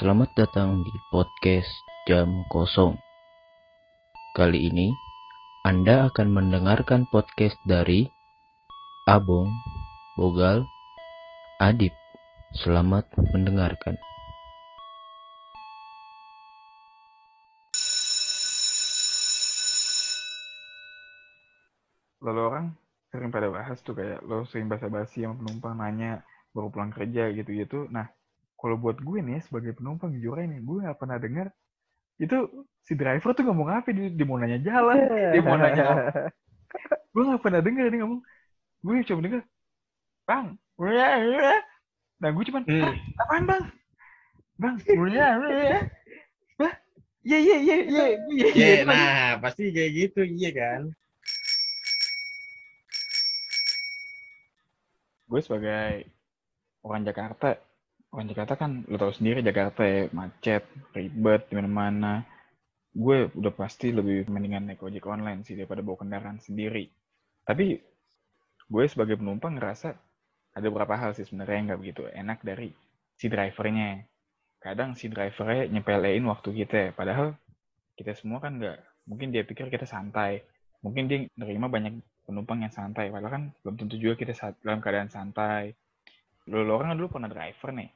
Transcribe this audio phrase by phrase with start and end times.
[0.00, 1.68] Selamat datang di podcast
[2.08, 2.96] Jam Kosong.
[4.32, 4.88] Kali ini,
[5.68, 8.08] Anda akan mendengarkan podcast dari
[9.04, 9.52] Abong,
[10.16, 10.64] Bogal,
[11.60, 11.92] Adip.
[12.56, 13.04] Selamat
[13.36, 14.00] mendengarkan.
[22.24, 22.66] lalu orang
[23.12, 26.24] sering pada bahas tuh kayak lo sering basa-basi sama penumpang nanya
[26.56, 27.84] baru pulang kerja gitu-gitu.
[27.92, 28.08] Nah,
[28.60, 31.48] kalau buat gue nih sebagai penumpang jujur nih, gue gak pernah dengar
[32.20, 32.36] itu
[32.84, 35.00] si driver tuh ngomong apa dia, dia mau nanya jalan,
[35.32, 36.12] dia mau nanya apa.
[37.16, 38.20] Gue gak pernah dengar dia ngomong.
[38.84, 39.40] Gue cuma dengar,
[40.28, 40.46] bang,
[42.20, 42.84] nah gue cuman, Hmm.
[42.84, 43.64] "Hah, apaan bang?
[44.60, 44.74] Bang?
[47.20, 48.84] Iya, iya, iya, iya, iya, Iya, iya.
[48.88, 50.88] nah pasti kayak gitu, iya kan?
[55.30, 56.10] gue sebagai
[56.82, 57.60] orang Jakarta,
[58.10, 62.26] orang Jakarta kan lo tau sendiri Jakarta ya macet, ribet di mana-mana.
[62.90, 66.90] Gue udah pasti lebih mendingan naik ojek online sih daripada bawa kendaraan sendiri.
[67.46, 67.78] Tapi
[68.66, 69.94] gue sebagai penumpang ngerasa
[70.50, 72.74] ada beberapa hal sih sebenarnya yang nggak begitu enak dari
[73.14, 74.02] si drivernya.
[74.58, 77.38] Kadang si drivernya nyepelein waktu kita, padahal
[77.94, 80.42] kita semua kan nggak, mungkin dia pikir kita santai.
[80.82, 84.34] Mungkin dia nerima banyak penumpang yang santai, padahal kan belum tentu juga kita
[84.66, 85.78] dalam keadaan santai.
[86.50, 87.90] Lo orang kan dulu pernah driver nih.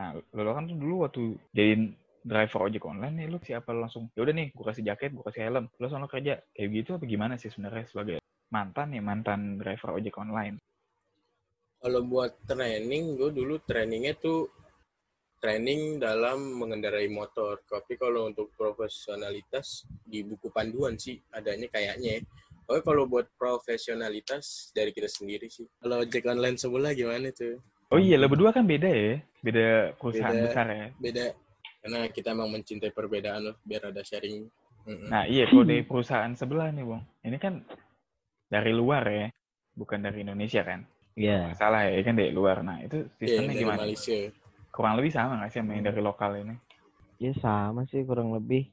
[0.00, 1.92] Nah, lo orang tuh dulu waktu jadiin
[2.24, 5.24] driver ojek online nih, lo siapa lo langsung, ya udah nih, gue kasih jaket, gue
[5.28, 6.40] kasih helm, lo sono kerja.
[6.56, 8.16] Kayak gitu apa gimana sih sebenarnya sebagai
[8.48, 10.56] mantan ya, mantan driver ojek online?
[11.78, 14.50] Kalau buat training, gue dulu trainingnya tuh
[15.38, 17.62] training dalam mengendarai motor.
[17.62, 22.18] Tapi kalau untuk profesionalitas di buku panduan sih adanya kayaknya.
[22.18, 22.20] ya.
[22.68, 25.64] Oke kalau buat profesionalitas dari kita sendiri sih.
[25.80, 27.56] Kalau ojek online sebelah gimana tuh?
[27.88, 30.44] Oh iya, lo berdua kan beda ya, beda perusahaan Beda.
[30.44, 30.86] besar ya.
[31.00, 31.24] Beda.
[31.80, 34.44] Karena kita emang mencintai perbedaan loh, biar ada sharing.
[35.08, 37.02] Nah iya, kalau dari perusahaan sebelah nih, Bang.
[37.24, 37.64] Ini kan
[38.52, 39.26] dari luar ya,
[39.72, 40.84] bukan dari Indonesia kan?
[41.16, 42.60] Ya, Salah ya, kan dari luar.
[42.60, 43.80] Nah, itu Iya, sistemnya dari gimana?
[43.88, 44.18] Malaysia.
[44.68, 46.56] Kurang lebih sama nggak sih sama yang dari lokal ini?
[47.18, 48.70] ya sama sih kurang lebih.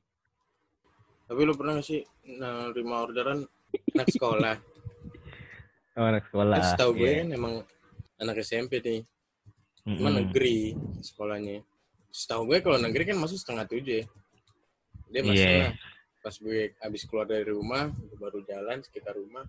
[1.25, 3.47] Tapi lu pernah nggak sih nerima orderan
[3.95, 4.55] anak sekolah?
[5.95, 6.59] Oh, anak sekolah.
[6.59, 7.17] Kan setahu gue Iya.
[7.23, 7.53] kan emang
[8.19, 8.99] anak SMP nih,
[9.85, 10.01] Mm-mm.
[10.01, 11.61] cuma negeri sekolahnya.
[12.09, 14.05] Setahu gue kalau negeri kan masuk setengah tujuh ya.
[15.13, 15.61] Dia masuk Iya.
[15.69, 15.73] lah.
[16.25, 19.45] Pas gue habis keluar dari rumah, baru jalan sekitar rumah,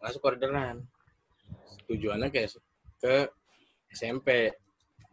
[0.00, 0.80] masuk orderan.
[1.84, 2.56] Tujuannya kayak
[2.96, 3.28] ke
[3.92, 4.48] SMP.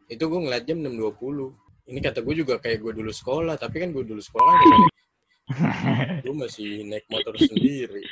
[0.07, 1.51] Itu gue ngeliat jam 6.20.
[1.91, 4.81] Ini kata gue juga kayak gue dulu sekolah, tapi kan gue dulu sekolah kan
[6.23, 8.07] gue masih naik motor sendiri.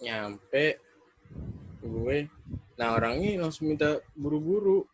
[0.00, 0.80] Nyampe
[1.84, 2.16] gue,
[2.80, 4.88] nah orangnya langsung minta buru-buru.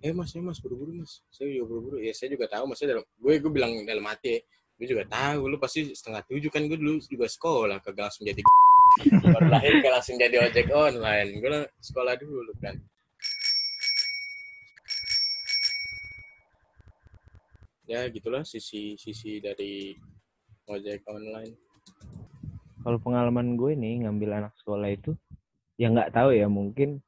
[0.00, 1.20] Eh mas, eh mas, buru-buru mas.
[1.28, 1.96] Saya juga buru-buru.
[2.00, 4.40] Ya saya juga tahu, maksudnya dalam, gue gue bilang dalam hati ya,
[4.80, 8.40] gue juga tahu lu pasti setengah tujuh kan gue dulu juga sekolah kagak langsung jadi
[9.28, 12.80] baru lahir kayak langsung jadi ojek online gue lah sekolah dulu kan
[17.84, 19.92] ya gitulah sisi sisi dari
[20.64, 21.52] ojek online
[22.80, 25.12] Kalau pengalaman gue nih ngambil anak sekolah itu,
[25.76, 27.04] ya nggak tahu ya mungkin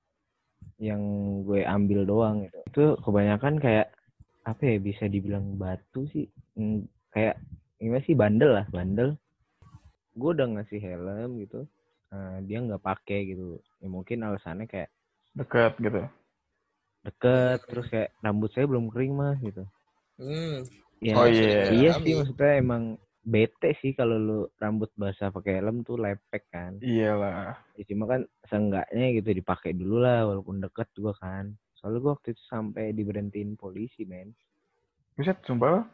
[0.82, 1.02] yang
[1.46, 2.58] gue ambil doang gitu.
[2.66, 3.94] Itu kebanyakan kayak
[4.42, 6.26] apa ya bisa dibilang batu sih,
[6.58, 6.84] Hmm,
[7.14, 7.38] kayak
[7.78, 9.14] gimana sih bandel lah bandel.
[10.18, 11.64] Gue udah ngasih helm gitu,
[12.10, 13.62] nah, dia nggak pakai gitu.
[13.78, 14.90] Ya mungkin alasannya kayak
[15.32, 16.02] Deket gitu.
[17.02, 19.62] deket, terus kayak rambut saya belum kering mas gitu.
[20.18, 20.66] hmm
[21.02, 21.66] Ya, Oh, iya.
[21.74, 26.78] iya sih maksudnya emang bete sih kalau lu rambut basah pakai helm tuh lepek kan.
[26.82, 27.56] Iyalah.
[27.78, 31.54] Ya, cuma kan seenggaknya gitu dipakai dulu lah walaupun deket juga kan.
[31.78, 34.34] Soalnya gua waktu itu sampai diberhentiin polisi men.
[35.16, 35.86] Buset, sumpah?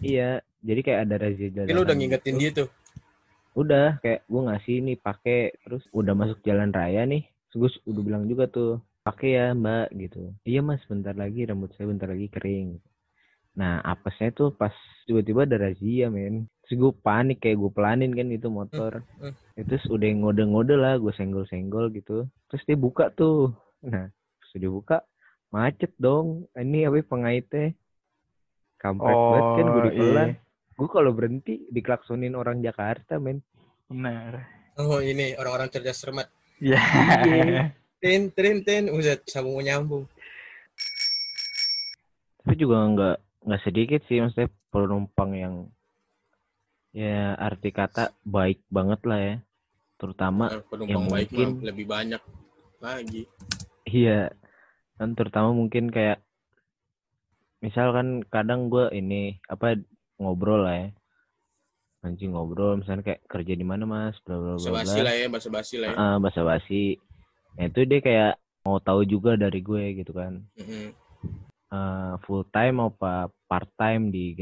[0.00, 1.68] Iya, jadi kayak ada razia jalan.
[1.68, 2.68] Tapi lu udah ngingetin dia tuh
[3.50, 7.26] Udah, kayak gua ngasih nih pakai terus udah masuk jalan raya nih.
[7.50, 10.30] Terus gua udah bilang juga tuh, pakai ya mbak gitu.
[10.46, 12.78] Iya mas, bentar lagi rambut saya bentar lagi kering.
[13.50, 14.72] Nah, apesnya tuh pas
[15.04, 16.46] tiba-tiba ada razia men.
[16.64, 19.02] Terus gue panik kayak gue pelanin kan itu motor.
[19.18, 22.24] Hmm, Ya, Terus udah ngode-ngode lah, gue senggol-senggol gitu.
[22.48, 23.50] Terus dia buka tuh.
[23.82, 24.06] Nah,
[24.38, 25.02] terus dia buka,
[25.50, 26.46] macet dong.
[26.54, 27.66] Ini apa ya, pengaitnya.
[28.78, 30.28] Kampret banget kan gue Oh, dipelan.
[30.32, 30.40] iya.
[30.72, 33.42] Gue kalau berhenti diklaksonin orang Jakarta men.
[33.84, 34.46] Benar.
[34.78, 36.78] oh ini orang-orang cerdas cermat Iya.
[38.00, 40.08] tin tin tin udah sambung menyambung
[42.40, 45.54] Tapi juga nggak nggak sedikit sih maksudnya penumpang yang
[46.90, 49.36] ya arti kata baik banget lah ya.
[49.96, 52.22] Terutama penumpang yang baik mah mungkin- lebih banyak
[52.80, 53.22] lagi
[53.84, 54.32] iya
[54.96, 56.24] kan terutama mungkin kayak
[57.60, 59.76] misal kan kadang gue ini apa
[60.16, 60.88] ngobrol lah ya
[62.00, 65.48] anjing ngobrol misalnya kayak kerja di mana mas bla bla bla basi lah ya, bahasa
[65.52, 65.96] basi lah ya.
[66.00, 66.96] Ah, basa basi
[67.60, 68.32] nah itu dia kayak
[68.64, 70.96] mau tahu juga dari gue gitu kan Mm-mm.
[71.70, 74.34] Eh, full time apa part time di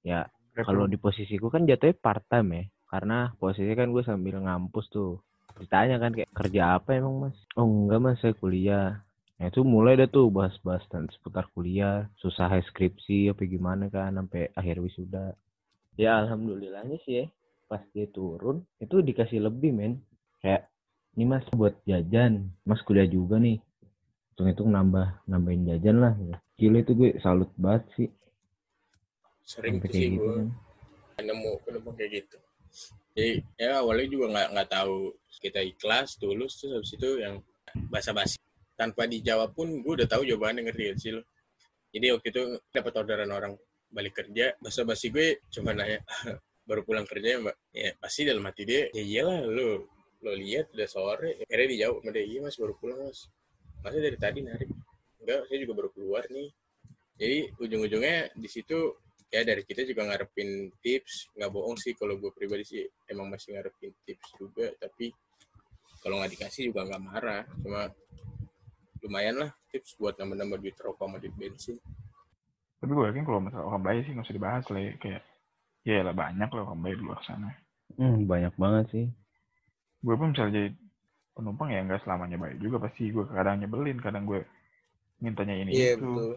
[0.00, 0.24] ya
[0.64, 2.64] kalau di posisiku kan jatuhnya part time ya.
[2.88, 5.20] Karena posisi kan gue sambil ngampus tuh.
[5.60, 7.36] Ditanya kan kayak kerja apa emang mas?
[7.60, 9.04] Oh enggak mas saya kuliah.
[9.36, 12.08] Nah itu mulai dah tuh bahas-bahas tentang seputar kuliah.
[12.16, 15.36] Susah skripsi apa gimana kan sampai akhir wisuda.
[16.00, 17.26] Ya alhamdulillahnya sih ya
[17.68, 20.00] pas dia turun itu dikasih lebih men.
[20.40, 20.72] Kayak
[21.20, 22.48] ini mas buat jajan.
[22.64, 23.60] Mas kuliah juga nih.
[24.32, 26.40] Hitung hitung nambah nambahin jajan lah ya.
[26.56, 28.08] Gila itu gue salut banget sih
[29.46, 30.66] Sering sampai tuh sih kayak gitu gue
[31.16, 32.36] kan nemu penumpang kayak gitu.
[33.16, 34.96] Jadi ya awalnya juga nggak nggak tahu
[35.40, 37.34] kita ikhlas, tulus, terus habis itu yang
[37.88, 38.36] basa-basi.
[38.76, 41.24] Tanpa dijawab pun gue udah tahu jawabannya ngerti gak sih lo.
[41.88, 43.52] Jadi waktu itu dapat orderan orang
[43.88, 46.04] balik kerja, basa-basi gue cuma nanya,
[46.68, 47.56] baru pulang kerja ya mbak?
[47.72, 49.88] Ya pasti dalam hati dia, ya iyalah lo
[50.20, 51.40] lo lihat udah sore.
[51.48, 53.32] Akhirnya dijawab sama dia, iya mas baru pulang mas.
[53.80, 54.68] Masa dari tadi narik?
[55.24, 56.48] Enggak, saya juga baru keluar nih.
[57.20, 58.96] Jadi ujung-ujungnya di situ
[59.28, 63.52] ya dari kita juga ngarepin tips nggak bohong sih kalau gue pribadi sih emang masih
[63.58, 65.10] ngarepin tips juga tapi
[65.98, 67.90] kalau nggak dikasih juga nggak marah cuma
[69.02, 71.76] lumayan lah tips buat nambah-nambah duit rokok sama duit bensin
[72.78, 74.92] Tapi gue yakin kalau masalah orang bayi sih nggak usah dibahas lah ya.
[75.00, 75.22] Kayak,
[75.82, 77.50] ya lah banyak lah orang bayi di luar sana.
[77.96, 79.06] Hmm, banyak banget sih.
[80.04, 80.68] Gue pun misalnya jadi
[81.32, 82.76] penumpang ya nggak selamanya baik juga.
[82.84, 84.44] Pasti gue kadang nyebelin, kadang gue
[85.18, 86.04] mintanya ini iya itu.
[86.04, 86.32] betul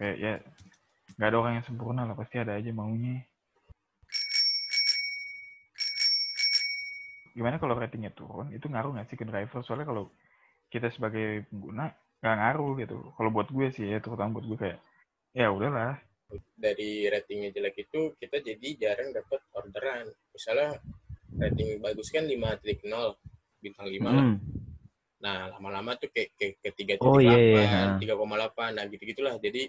[0.00, 0.32] Kayak ya
[1.20, 2.16] nggak ada orang yang sempurna lah.
[2.16, 3.20] Pasti ada aja maunya.
[7.36, 8.50] Gimana kalau ratingnya turun?
[8.50, 9.60] Itu ngaruh nggak sih ke driver?
[9.62, 10.08] Soalnya kalau
[10.72, 12.98] kita sebagai pengguna nggak ngaruh gitu.
[13.12, 14.78] Kalau buat gue sih ya, terutama buat gue kayak,
[15.36, 16.00] ya udahlah.
[16.54, 20.78] dari ratingnya jelek itu kita jadi jarang dapat orderan misalnya
[21.34, 22.86] rating bagus kan 5.0
[23.58, 24.38] bintang 5 lah Hmm.
[25.20, 27.60] Nah lama-lama tuh kayak ke, ke 3.8 Oh, iya, iya,
[27.92, 27.96] nah.
[28.00, 29.68] 3,8 nah gitu-gitulah jadi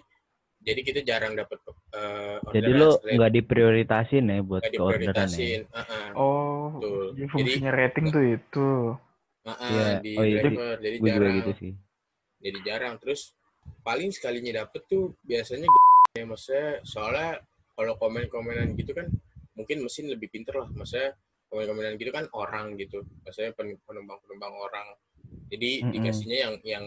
[0.62, 1.58] jadi kita jarang dapat
[1.92, 5.26] uh, Jadi lo nggak diprioritasin ya buat nggak ke orderan ya?
[5.26, 6.06] diprioritasin Heeh.
[6.14, 7.06] Oh, Betul.
[7.18, 8.70] jadi fungsinya rating tuh itu.
[9.42, 11.72] Heeh, Iya, di oh iya, driver jadi Gue juga jarang gitu sih.
[12.42, 13.20] jadi jarang terus
[13.82, 15.66] paling sekalinya dapet tuh biasanya
[16.18, 17.42] ya maksudnya soalnya
[17.74, 19.10] kalau komen-komenan gitu kan
[19.58, 21.12] mungkin mesin lebih pinter lah maksudnya
[21.50, 24.86] komen-komenan gitu kan orang gitu maksudnya pen- penumpang-penumpang orang
[25.52, 25.92] jadi Mm-mm.
[25.94, 26.86] dikasihnya yang yang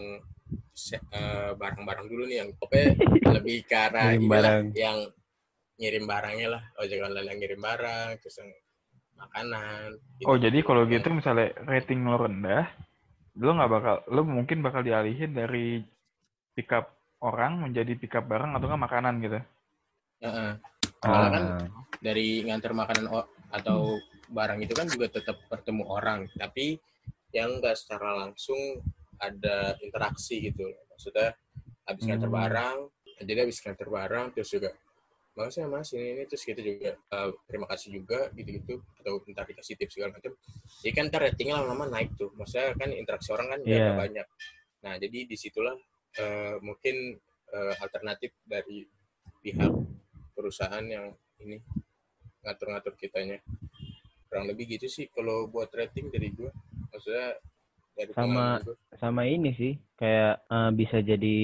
[0.92, 2.88] eh, barang-barang dulu nih yang pokoknya
[3.40, 4.74] lebih ke arah barang.
[4.74, 4.98] yang
[5.76, 8.50] ngirim barangnya lah ojek online yang ngirim barang terus yang
[9.16, 10.28] makanan gitu.
[10.28, 12.68] Oh, jadi kalau gitu misalnya rating lo rendah,
[13.40, 15.80] lo nggak bakal, lo mungkin bakal dialihin dari
[16.52, 16.92] pick up
[17.24, 19.38] orang menjadi pick up barang atau nggak makanan gitu.
[20.20, 20.50] Heeh.
[21.00, 21.64] Soalnya kan Ah,
[22.00, 23.04] dari ngantar makanan
[23.52, 26.76] atau barang itu kan juga tetap bertemu orang tapi
[27.34, 28.58] yang enggak secara langsung
[29.18, 31.32] ada interaksi gitu maksudnya
[31.86, 32.26] habis Hmm.
[32.26, 32.78] barang
[33.24, 34.70] jadi habis ngantar barang terus juga
[35.36, 39.44] makasih ya mas ini, ini terus kita juga eh, terima kasih juga gitu-gitu atau ntar
[39.44, 40.32] dikasih tips segala macam
[40.80, 42.32] jadi kan ntar ratingnya lama-lama naik tuh.
[42.40, 44.26] Maksudnya kan interaksi orang kan ada banyak.
[44.80, 45.76] Nah jadi di situlah
[46.16, 47.20] eh, mungkin
[47.52, 48.88] eh, alternatif dari
[49.44, 49.72] pihak
[50.32, 51.12] perusahaan yang
[51.44, 51.60] ini
[52.40, 53.36] ngatur-ngatur kitanya.
[54.32, 56.48] Kurang lebih gitu sih kalau buat rating dari gua
[56.96, 57.28] maksudnya
[57.92, 58.74] dari Sama- gua.
[58.96, 61.36] sama ini sih kayak eh, bisa jadi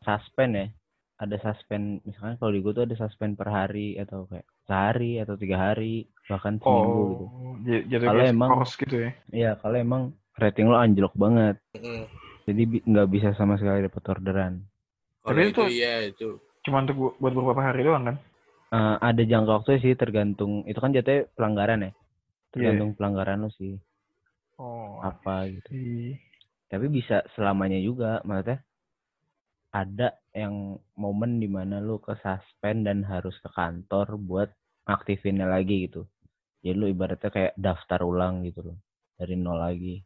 [0.00, 0.66] suspend ya.
[1.14, 5.38] Ada suspend misalkan kalau di gue tuh ada suspend per hari atau kayak sehari atau
[5.38, 7.24] tiga hari bahkan seminggu gitu.
[7.24, 9.10] Oh, jadi Kalau emang- gitu ya.
[9.30, 10.02] Iya kalau emang
[10.34, 12.10] rating lo anjlok banget, Mm-mm.
[12.42, 14.54] jadi bi- nggak bisa sama sekali dapat orderan.
[15.22, 16.28] Tapi itu itu- iya itu
[16.66, 18.16] Cuma untuk bu- buat beberapa hari doang kan?
[18.72, 21.84] Eh, ada jangka waktu sih tergantung itu kan jatuhnya pelanggaran ya.
[21.86, 21.94] Iya.
[22.50, 23.78] Tergantung pelanggaran lo sih
[25.04, 25.68] apa gitu.
[25.68, 26.16] sih.
[26.72, 28.64] Tapi bisa selamanya juga maksudnya
[29.74, 34.48] ada yang momen di mana lu ke suspend dan harus ke kantor buat
[34.86, 36.06] aktifinnya lagi gitu.
[36.64, 38.78] Jadi lu ibaratnya kayak daftar ulang gitu loh
[39.18, 40.00] dari nol lagi.